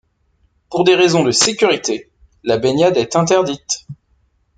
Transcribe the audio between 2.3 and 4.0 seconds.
la baignade est interdite.